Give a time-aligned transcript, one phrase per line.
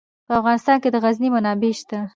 [0.27, 1.99] په افغانستان کې د غزني منابع شته.